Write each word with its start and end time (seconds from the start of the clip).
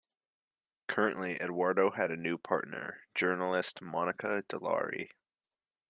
Currently, 0.87 1.33
Eduardo 1.39 1.91
has 1.91 2.09
a 2.09 2.15
new 2.15 2.35
partner, 2.39 3.01
journalist 3.13 3.83
Monica 3.83 4.41
Dallari. 4.49 5.11